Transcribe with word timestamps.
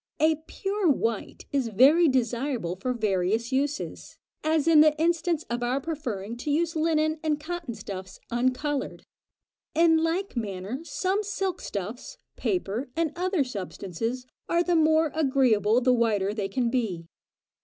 A 0.19 0.37
pure 0.47 0.89
white 0.89 1.45
is 1.51 1.67
very 1.67 2.07
desirable 2.07 2.75
for 2.75 2.91
various 2.91 3.51
uses, 3.51 4.17
as 4.43 4.67
in 4.67 4.81
the 4.81 4.99
instance 4.99 5.43
of 5.47 5.61
our 5.61 5.79
preferring 5.79 6.37
to 6.37 6.49
use 6.49 6.75
linen 6.75 7.19
and 7.21 7.39
cotton 7.39 7.75
stuffs 7.75 8.19
uncoloured. 8.31 9.03
In 9.75 9.97
like 9.99 10.35
manner 10.35 10.79
some 10.83 11.21
silk 11.21 11.61
stuffs, 11.61 12.17
paper, 12.35 12.89
and 12.95 13.11
other 13.15 13.43
substances, 13.43 14.25
are 14.49 14.63
the 14.63 14.75
more 14.75 15.11
agreeable 15.13 15.81
the 15.81 15.93
whiter 15.93 16.33
they 16.33 16.49
can 16.49 16.71
be. 16.71 17.05